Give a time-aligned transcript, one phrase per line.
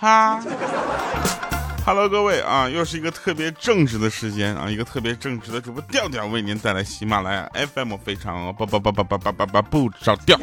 [0.00, 0.40] 哈
[1.84, 10.38] ，Hello，各位啊，又是一个特别正直的时间啊，一个特别正直的主播调调为您带来喜马拉雅 FM 非常不不不不不不不不不着调。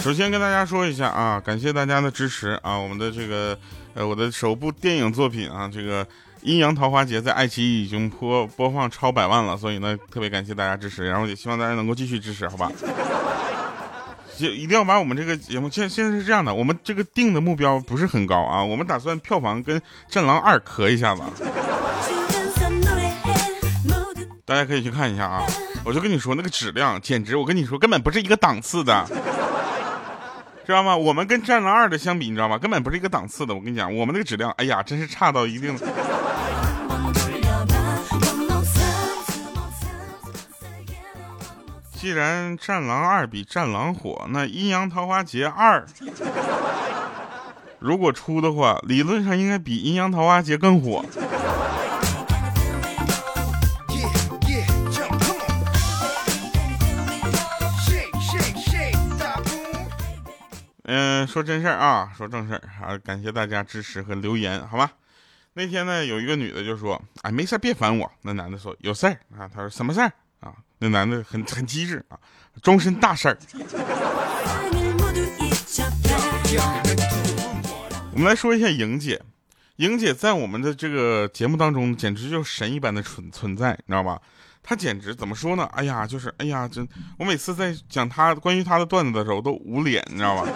[0.00, 3.56] 首先跟大家说一下啊，感谢大家的支持啊，我们的这个
[3.94, 6.04] 呃我的首部电影作品啊，这个
[6.42, 12.68] 《阴阳桃花劫》在爱奇艺已经播播放超百万了，所以呢特别感谢大家支持，然后也希望大家能够继续支持，好吧？
[14.38, 21.22] 就一定要把我们这个节目现现在是这样的，我们这个定的目标不是很高啊，我们打算票房跟《战狼二》磕一下子，
[24.44, 25.42] 大家可以去看一下啊。
[25.84, 29.06] 我就跟你说那个质量，简直我跟你说根本不是一个档次的，
[30.66, 30.96] 知道吗？
[30.96, 32.58] 我们跟《战狼二》的相比，你知道吗？
[32.58, 33.54] 根本不是一个档次的。
[33.54, 35.78] 我跟你讲，我们那个质量，哎呀，真是差到一定。
[41.98, 45.82] 既然《战狼二》比《战狼》火，那《阴阳桃花劫二》
[47.78, 51.02] 如果出的话，理论上应该比《阴阳桃花劫》更火。
[60.84, 64.92] 嗯，说真事儿啊，说正事儿啊，感谢大家支持和留言，好吧？
[65.54, 70.12] 那天呢，有一个女的就说：“哎，没事别烦我。”那男的说：“有事儿啊。”他说：“什么事儿？”
[70.78, 72.18] 那男的很很机智啊，
[72.62, 73.38] 终身大事儿。
[78.12, 79.22] 我们来说一下莹姐，
[79.76, 84.20] 莹姐在我们的这个节目当中简直就是神一般的存存在，你知道吧？
[84.62, 85.64] 她简直怎么说呢？
[85.72, 86.86] 哎呀，就是哎呀，真
[87.18, 90.46] 我每次在讲她关于她的段子的时候都捂脸，你知道吧？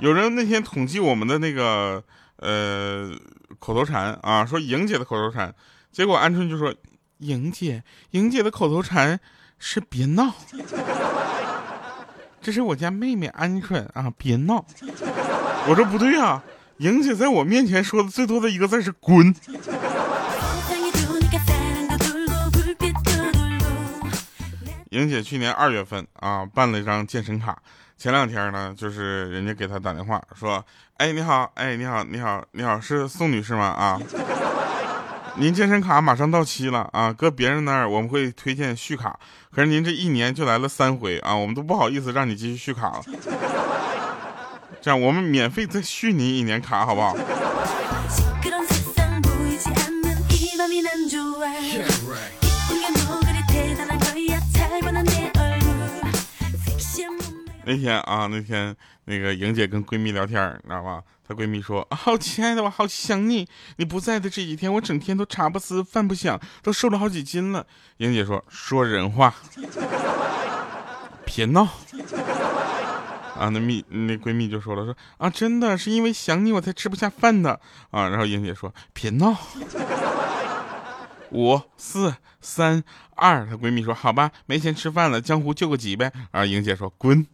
[0.00, 2.02] 有人那天统计我们的那个
[2.36, 3.10] 呃
[3.58, 5.52] 口头禅啊，说莹姐的口头禅，
[5.90, 6.72] 结果鹌鹑就说。
[7.22, 9.20] 莹姐，莹姐的口头禅
[9.58, 10.34] 是“别闹”，
[12.42, 14.64] 这是我家妹妹鹌鹑啊，别闹。
[15.68, 16.42] 我说不对啊，
[16.78, 19.32] 莹姐在我面前说的最多的一个字是“滚”。
[24.90, 27.56] 莹姐去年二月份啊办了一张健身卡，
[27.96, 30.62] 前两天呢，就是人家给她打电话说
[30.98, 33.64] ：“哎，你好，哎，你好，你好，你好，是宋女士吗？
[33.66, 34.00] 啊？”
[35.34, 39.18] 您健身卡马上到期了啊，搁别人那儿我们会推荐续卡，
[39.50, 43.02] 可是您这一年就来了三回啊，我们都不好意思让你继续续卡了。
[44.80, 47.16] 这样我们免费再续您一年卡，好不好？
[57.64, 58.76] 那天啊，那天
[59.06, 61.02] 那个莹姐跟闺蜜聊天，你知道吧？
[61.32, 63.48] 闺蜜说：“好亲爱的，我好想你。
[63.76, 67.66] 你不在的这几天，我整天都茶不思饭不想，都瘦了好几斤了。”
[67.98, 69.34] 莹姐说：“说人话，
[71.24, 71.68] 别闹。”
[73.38, 77.58] 啊，那蜜那闺蜜就说了：“说啊，真的是因为想你，我才吃不下饭的
[77.90, 79.36] 啊。”然后莹姐说：“别闹。”
[81.32, 82.84] 五四三
[83.16, 87.26] 二，她闺蜜说：“好吧，没钱吃饭了，江湖救个急呗。”啊，莹姐说：“滚。”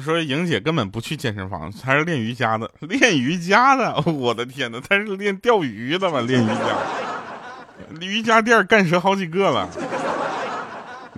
[0.00, 2.70] 说莹姐根本不去健身房，她是练瑜伽的。
[2.80, 6.20] 练瑜伽的， 我的天哪，她是练钓鱼的吧？
[6.20, 9.68] 练瑜伽，瑜伽垫干折好几个了。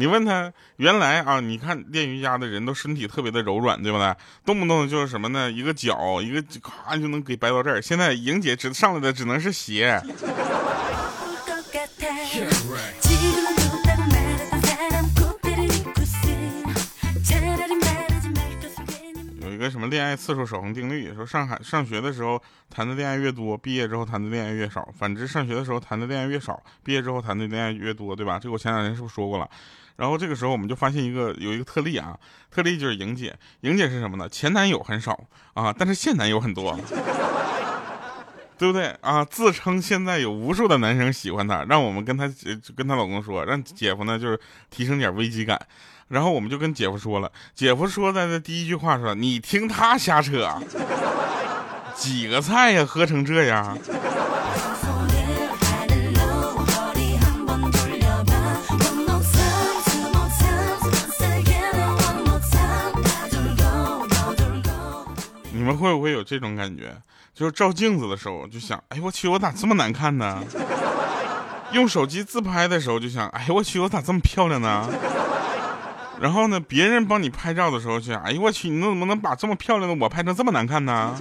[0.01, 4.15] 你问他，原来啊，你看练瑜伽的人都身体特别的柔软，对不对？
[4.45, 5.51] 动不动就是什么呢？
[5.51, 7.83] 一个脚，一个咔就能给掰到这儿。
[7.83, 10.01] 现在莹姐只上来的只能是鞋。
[19.59, 28.39] 一个什么恋爱次数守恒定律，说上海上学的时候谈的恋爱越多，毕业之后谈的恋爱越少；反之，上学的时候谈的恋爱越少，毕业之后谈的恋爱越多，对吧？
[28.39, 29.51] 这个我前两天是不是说过了？
[29.97, 32.17] 然后这个时候我们就发现一个有一个特例啊，
[32.53, 33.37] 特例就是莹姐。
[33.63, 34.29] 莹姐是什么呢？
[34.29, 36.79] 前男友很少啊，但是现男友很多，
[38.59, 39.25] 对不对啊？
[39.25, 42.29] 自称现在有无数的男生喜欢她，让我们跟她
[42.77, 44.39] 跟她老公说，让姐夫呢就是
[44.71, 45.61] 提升点危机感。
[46.09, 50.51] 然后我们就跟姐夫说了，姐夫说的那第一句话说：“你听他瞎扯，
[51.95, 53.79] 几个菜呀，喝成这样。”
[65.69, 66.97] 你们会不会有这种感觉？
[67.35, 70.43] 就是照镜子的时候就想，哎我去，我咋这么难看呢？
[71.73, 74.89] 用手机自拍的时候就想，哎我去，我咋这么漂亮呢？
[76.19, 81.15] 然后呢，别人帮你拍照的时候就想，哎我去，你怎么能把这么漂亮的我拍成这么难看呢？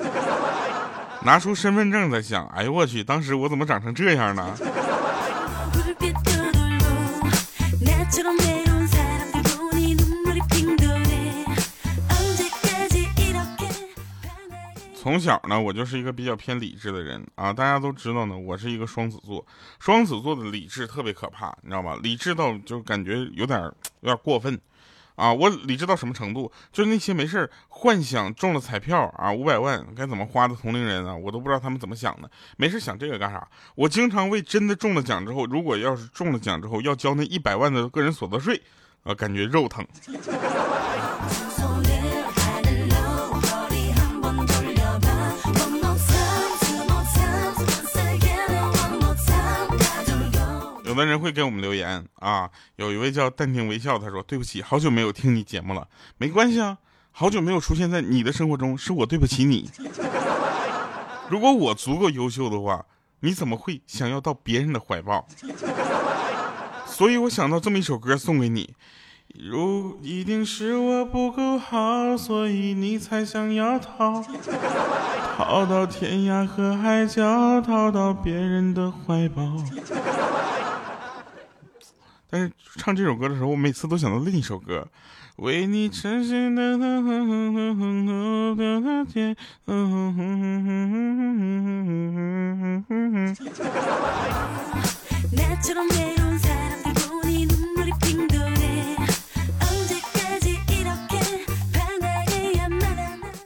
[1.23, 4.57] 拿出身份证在想，哎呦我去，当时我怎么长成这样呢？
[15.07, 17.54] 从小呢，我就是一个比较偏理智的人啊。
[17.54, 19.48] 大家都知道呢，我是一个双子座，
[19.80, 21.98] 双子座的理智特别可怕，你知道吧？
[22.04, 23.57] 理智到就感觉有点
[24.01, 24.59] 有点过分
[25.15, 25.31] 啊。
[25.31, 26.51] 我理智到什么程度？
[26.74, 32.30] 就是那些没事幻想中了彩票啊，五百万该怎么花的同龄人啊，我都不知道他们怎么想的。
[32.57, 33.48] 没事想这个干啥？
[33.75, 38.62] 我经常为真的中了奖之后，如果要是中了奖之后要交那一百万的个人所得税，
[39.04, 39.88] 啊，感觉肉疼。
[50.97, 56.75] 有的人会给我们留言啊，有一位叫淡定微笑，他说：“对不起，好久没有听你节目了，没关系啊，
[57.11, 59.69] 好久没有出现在你的生活中，是我对不起你。
[61.29, 62.83] 如果我足够优秀的话，
[63.19, 65.27] 你怎么会想要到别人的怀抱？
[66.88, 68.73] 所以我想到这么一首歌送给你，
[69.35, 74.23] 如一定是我不够好，所以你才想要逃，
[75.38, 79.44] 逃到天涯和海角，逃到别人的怀抱。”
[82.75, 84.87] 唱这首歌的时候，我每次都想到另一首歌，
[85.37, 86.77] 为你痴心的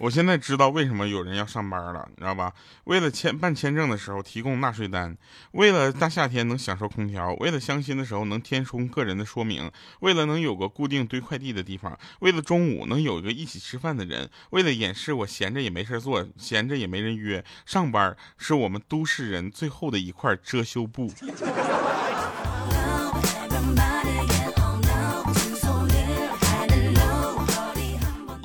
[0.02, 2.52] 我现在知道为什么有人要上班了，你知道吧？
[2.86, 5.16] 为了签办签证的时候提供纳税单，
[5.52, 21.14] 为了大夏天能享受空调，为了相亲的时候能填充个人的说明，为了能有个固定堆快递的地方，为了中午能有一个一起吃饭的人，为了掩饰我闲着也没事做，闲着也没人约，上班是我们都市人最后的一块遮羞布。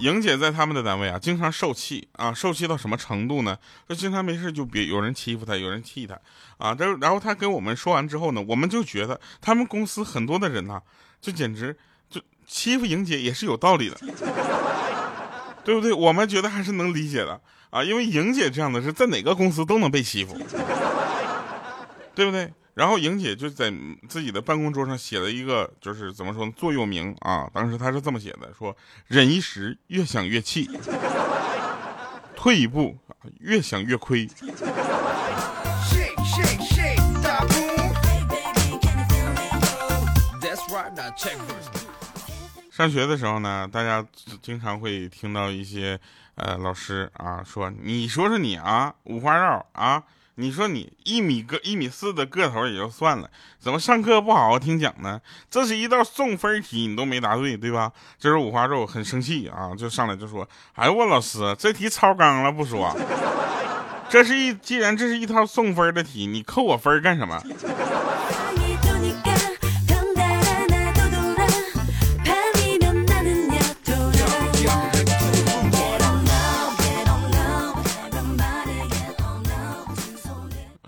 [0.06, 3.58] 莹姐在他们的单位啊，经常受气啊，受气到什么程度呢？
[3.88, 6.17] 就经常没事就别有人欺负她，有人气她
[6.58, 6.73] 啊。
[6.73, 10.81] 这然后她跟我们说完之后呢，我们就觉得他们公司很多的人呐，
[11.20, 11.76] 就简直
[12.08, 13.97] 就欺负莹姐也是有道理的，
[15.64, 15.93] 对不对？
[15.93, 20.38] 我们觉得还是能理解的啊，因为莹姐这样的是在哪个公司都能被欺负，
[22.14, 22.53] 对不对？
[22.76, 23.73] 然后莹姐就在
[24.06, 27.49] 自己的办公桌上写了一个，就是怎么说呢，座右铭啊。
[27.55, 28.76] 当时她是这么写的：说
[29.06, 30.67] 忍一时，越想越气；
[32.37, 32.99] 退一步，
[33.40, 34.28] 越想越亏。
[42.70, 44.06] 上学的时候呢，大家
[44.43, 45.99] 经常会听到一些
[46.34, 50.05] 呃老师啊说：“你说说你啊，五花肉啊。”
[50.38, 55.19] 你说你一米个一米四的个头也就算了，怎么上课不好好听讲呢？
[55.50, 57.91] 这是一道送分题，你都没答对，对吧？
[58.19, 60.47] 这是五花肉很生气啊，就上来就说
[60.77, 62.94] ：“哎我老师，这题超纲了不说，
[64.11, 67.43] 这是一既然这是一套送分的题，你扣我分干什么？”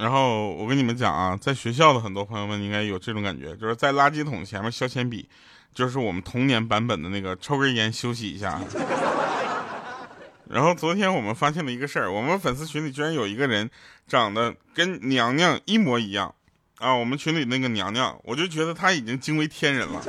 [0.08, 5.28] 然后我跟你们讲啊，在学校的很多朋友们应该有这种感觉，就是在垃圾桶前面削铅笔，
[5.74, 8.58] 就是我们童年版本的那个抽根烟休息一下。
[10.48, 13.68] 然后昨天我们发现了一个事儿，我们粉丝群里居然有一个人
[14.06, 16.34] 长得跟娘娘一模一样
[16.78, 16.94] 啊！
[16.94, 20.00] 我们群里那个娘娘，我就觉得她已经惊为天人了。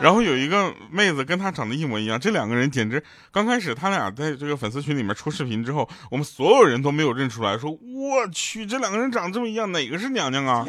[0.00, 3.02] 然后有一个妹子跟他长得一模一样，这两个人简直
[3.32, 10.66] 刚开始他俩在这个粉丝群里面出视频之后，我们所有人都没有认出来，说我去这两个人长这么一样，哪个是娘娘啊？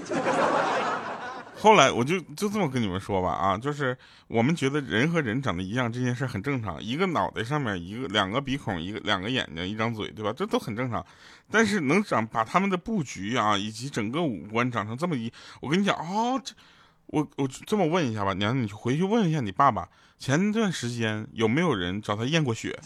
[1.61, 3.95] 后来我就就这么跟你们说吧，啊，就是
[4.27, 10.33] 我们觉得人和人长得一样这件事很正常，一个脑袋上面一个两个鼻孔，一个两个眼睛，一张嘴，对吧？
[10.35, 11.05] 这都很正常。
[11.51, 15.31] 但是能长把他们的布局啊，以及整个五官长成这么一，
[15.61, 16.55] 我跟你讲啊，这。
[17.11, 19.89] 我我这么问一下吧，娘，你回去问一下你爸爸，
[20.19, 22.79] 前段时间有没有人找他验过血？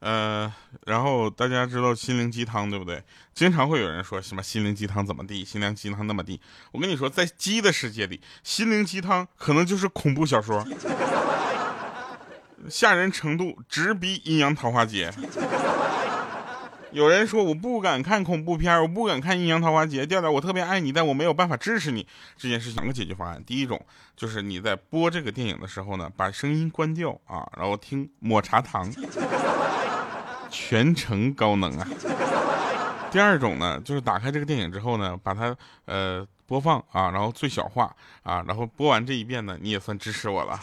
[0.00, 0.52] 呃，
[0.84, 3.02] 然后大家知道心灵鸡汤对不对？
[3.32, 6.38] 经常会有人说什么心灵鸡汤怎么地，心灵鸡汤那么地。
[6.72, 10.66] 我跟你说，在鸡的世界里，心灵鸡汤可能就是恐怖小说。
[12.68, 15.12] 吓人程度直逼阴阳桃花劫。
[16.90, 20.04] 有人说我不敢看恐怖片，我不敢看阴阳桃花劫。
[20.04, 22.06] 调调，我特别爱你，但我没有办法支持你。
[22.36, 23.42] 这件事情两个解决方案。
[23.46, 23.80] 第一种
[24.14, 28.92] 就是你在播这个电影的时候呢，把声音关掉啊，然后听抹茶糖，
[30.50, 31.88] 全程高能啊。
[33.10, 37.90] 第二种呢，就是打开这个电影之后呢，把它呃播放啊，然后最小化
[38.22, 40.60] 啊，然后播完这一遍呢，你也算支持我了。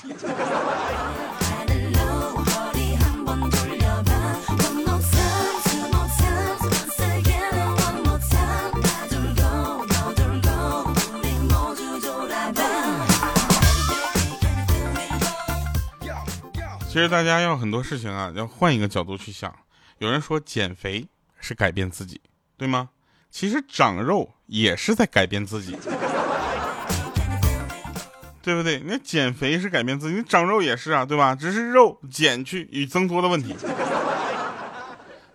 [16.90, 19.56] 其实大家要很多事情啊，要换一个角度去想。
[20.00, 21.08] 有人说减肥
[21.40, 22.20] 是改变自己，
[22.58, 22.90] 对吗？
[23.30, 25.78] 其实长肉也是在改变自己，
[28.42, 28.82] 对不对？
[28.84, 31.36] 那减肥是改变自己，你长肉也是啊，对吧？
[31.36, 33.56] 只是肉减去与增多的问题。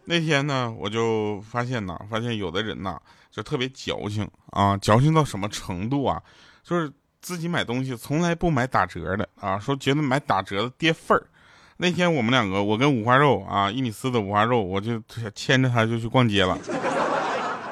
[0.07, 6.21] 那天呢，我就发现呢，发现有的人呢就特别矫情啊，矫情到什么程度啊？
[6.65, 6.93] 就是
[7.23, 11.25] 自己买东西从来不买打折的啊，说觉得买打折的跌份儿。
[11.79, 15.03] 那天我们两个，我跟五花肉啊，一米四的五花肉，我就
[15.35, 16.57] 牵着他就去逛街了。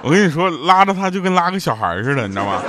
[0.02, 2.60] 我跟你说，拉着他就跟拉个小孩似的，你知道吗？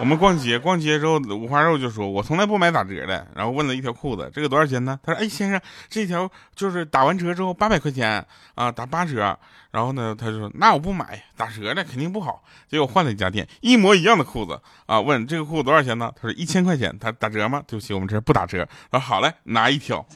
[0.00, 4.96] 我们逛街，逛街之后，五花肉就说：“我从来不买打折的。”然后问了一条裤子，这个多少钱呢？
[5.02, 9.36] 他说：“哎，先生，这条就是打完折之后八百块钱啊，打八折。”
[9.72, 16.12] 然后呢，他就说：“那我不买，打折的肯定不好。”结果换了一家店，一模一样的裤子啊，问这个裤子多少钱呢？
[16.14, 17.60] 他说：“一千块钱。”他打折吗？
[17.66, 18.64] 对不起，我们这不打折。
[18.92, 20.06] 他说好嘞，拿一条。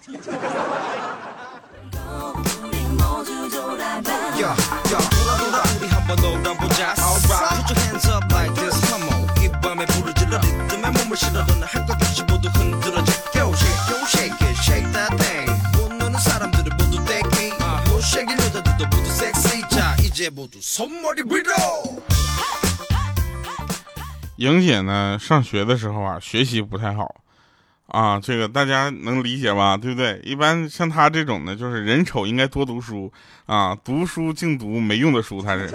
[24.36, 27.14] 莹姐呢，上学的时候啊，学习不太好。
[27.92, 29.76] 啊，这个大家能理解吧？
[29.76, 30.18] 对不对？
[30.24, 33.12] 一般像他这种的，就是人丑应该多读书
[33.46, 35.70] 啊，读书净读没用的书，他是。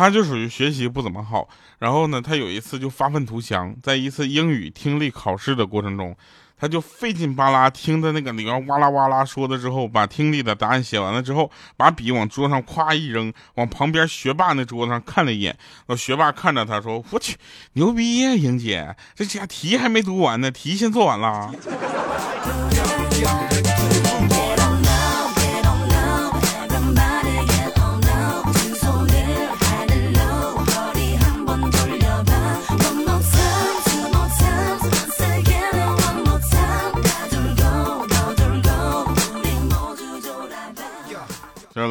[0.00, 1.46] 他就属于学习不怎么好，
[1.78, 6.16] 然后呢，他有一次就发愤图强，在一次英语听力考试的过程中，
[6.56, 15.54] 他就费劲巴拉听的那个里面哇啦哇啦说的之后，把听力的答案写完了之后，把笔往桌上咵一扔，往旁边学霸那桌子上看了一眼，
[15.88, 17.36] 那学霸看着他说：“我去，
[17.74, 21.52] 牛逼呀，莹姐，这家题还没读完呢，题先做完了。”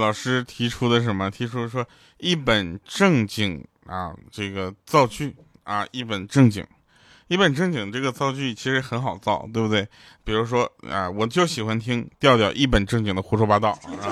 [0.09, 1.29] 老师提出的什么？
[1.29, 1.87] 提出说
[2.17, 6.65] 一本正经啊，这个造句啊，一本正经，
[7.27, 9.87] 一本正经这个造句其实很好造，对不对？
[10.23, 14.09] 比如说啊，我就喜欢听调调一本正经的胡说八道啊，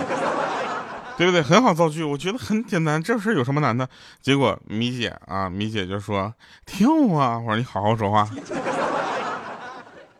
[1.17, 1.41] 对不对？
[1.41, 3.89] 很好造句，我觉得很简单，这事有什么难的？
[4.21, 6.31] 结果米姐啊，米姐就说
[6.67, 8.29] 跳啊，我说你好好说话。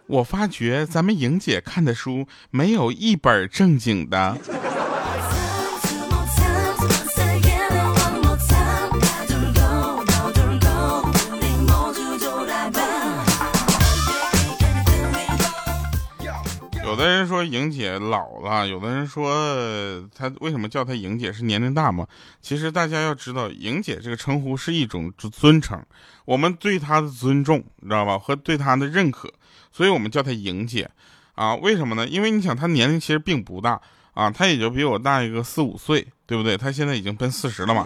[0.08, 4.36] 我发觉咱们莹姐看的书没有一本正经的。
[16.98, 22.08] 有的人说莹姐老了，有的人说她为什么叫她莹姐是年龄大吗？
[22.42, 25.80] 其实大家要知道，莹姐这个称呼是一种尊称，
[26.26, 28.18] 我们对她的尊重，你知道吧？
[28.18, 29.32] 和对她的认可，
[29.72, 30.90] 所以我们叫她莹姐
[31.36, 31.54] 啊。
[31.58, 32.08] 为什么呢？
[32.08, 33.80] 因为你想，她年龄其实并不大
[34.16, 36.58] 啊，她也就比我大一个四五岁，对不对？
[36.58, 37.86] 她现在已经奔四十了嘛。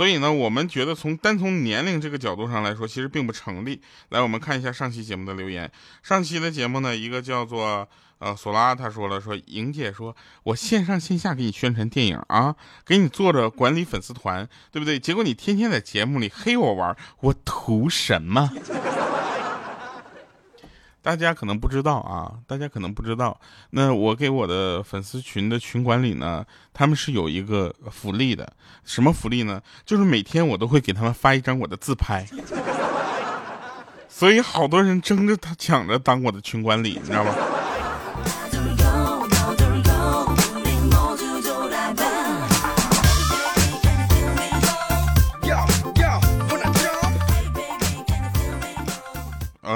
[0.00, 3.82] 所以呢，我们觉得从单从年龄这个角度上来说，其实并不成立。
[4.08, 5.70] 来，我们看一下上期节目的留言。
[6.02, 7.86] 上期的节目呢，一个叫做
[8.18, 14.98] 呃索拉，他说了说，莹姐说我线上线下给你宣传电影啊，给你做着管理粉丝团，对不对？
[14.98, 18.48] 结果你天天在节目里黑我玩，我图什么？
[21.10, 23.36] 大家可能不知道啊，大家可能不知道，
[23.70, 28.52] 那我给我的粉丝群的群管理呢，他们是有一个福利的，
[28.84, 29.60] 什么福利呢？
[29.84, 32.24] 就是每天我都会给他们发一张我的自拍，
[34.08, 37.34] 所以好多人争着他抢着当我的群管理，你知道吗？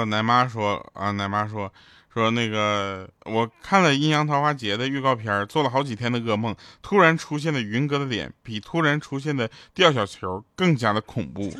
[0.05, 1.71] 奶妈说啊，奶妈说
[2.13, 11.51] 说那个我看了《阴阳桃花劫》的预告片，做了好几天的噩梦，突然出现的云哥的脸比突然出现的吊小球更加的恐怖。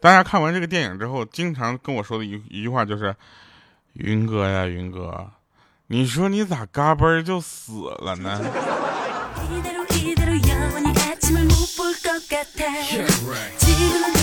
[0.00, 3.14] 大家看完这个电影之后，经常跟我说的一一句话就是
[3.94, 5.30] ：“云哥呀，云哥，
[5.88, 8.40] 你说你咋嘎嘣就死了呢？”
[13.28, 14.19] 唯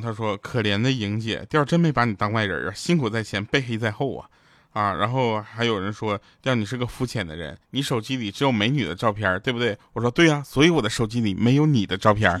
[0.00, 4.28] 他说：“可怜的莹姐，调真没把你当外人啊，辛苦在前，被黑在后啊。”
[4.72, 9.78] 啊，然后还有人说，调你是个肤浅的人，你手机里只有美女的照片，对不对？
[9.94, 12.38] 我说对呀，所以我的手机里没有你的照片。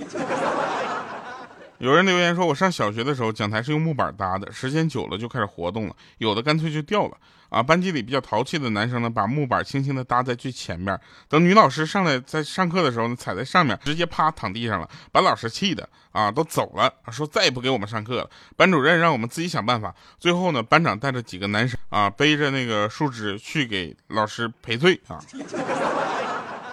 [1.78, 7.16] 有人留言说，我上小学的时候讲台是用木板搭的，时间久了就开始活动了，有的干脆就掉了。
[7.48, 10.98] 啊，班级里比较淘气的男生呢，把木板轻轻的搭在最前面，
[11.28, 18.30] 等女老师上来在上课的时候呢，踩在上面，直接啪躺地上了，把老师气的啊都走了，说再也不给我们上课了。
[18.56, 19.94] 班主任让我们自己想办法。
[20.18, 25.20] 最后呢，班长带着几个男生啊，背着那个树枝去给老师赔罪啊，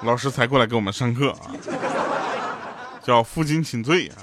[0.04, 1.52] 老师才过来给我们上课啊，
[3.04, 4.18] 叫负荆请罪啊。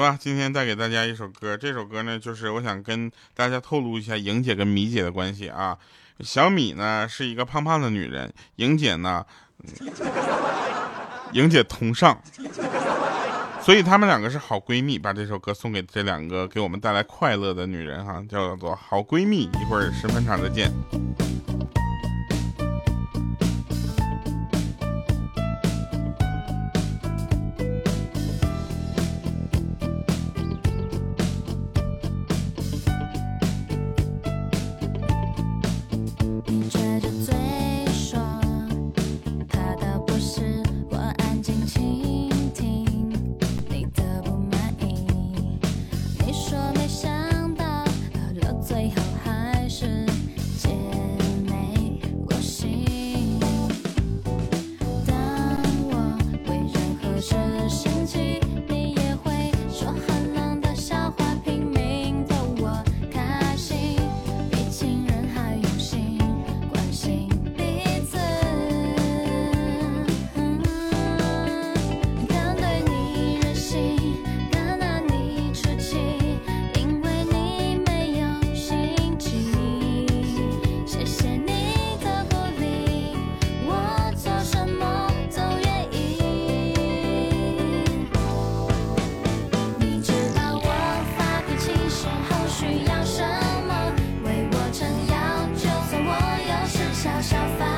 [0.00, 1.56] 吧，今天带给大家一首歌。
[1.56, 5.76] 这首歌呢，就是我想跟大家透露一下莹姐跟米姐的关系啊。
[6.20, 9.24] 小米呢是一个胖胖的女人，莹姐呢，
[11.32, 12.20] 莹姐同上，
[13.62, 14.98] 所以她们两个是好闺蜜。
[14.98, 19.50] 把这首歌送给这两个给我们带来快乐的女人哈，叫做好闺蜜。
[19.60, 20.72] 一会儿十分场再见。
[97.02, 97.69] 小小房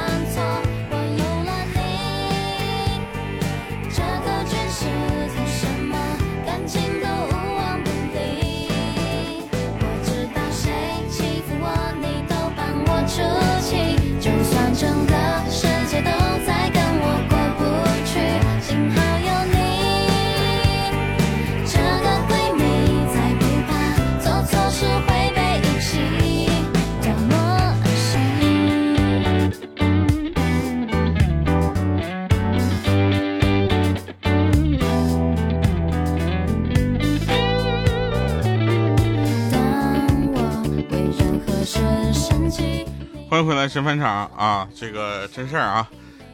[43.32, 44.68] 欢迎回来，神返场啊！
[44.78, 45.88] 这个真事儿啊，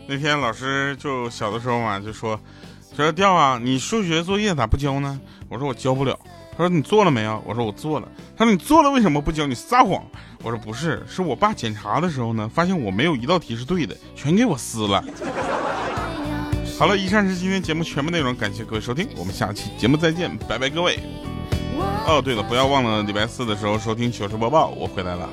[0.08, 2.36] 那天老师就小的时候嘛，就说
[2.92, 5.20] 说调啊，你数学作业咋不交呢？
[5.48, 6.18] 我说我交不了。
[6.50, 7.40] 他说你做了没有？
[7.46, 8.08] 我说我做了。
[8.36, 9.46] 他说你做了为什么不交？
[9.46, 10.04] 你撒谎。
[10.42, 15.00] 我说不是，是我爸检查的时候呢，发现我没有一道题是对的，全给我撕了。
[16.80, 20.98] 好了，以上是今天节目全部内容，感谢各位收听，我们下期节目再见，拜拜各位。
[22.08, 25.28] 哦，对了，不要忘了礼拜四的时候收听糗事播报，我回来了。